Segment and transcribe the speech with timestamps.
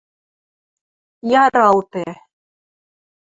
[1.43, 2.07] –Яра ылде!